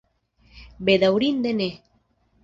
Bedaŭrinde 0.87 1.51
ne. 1.59 1.67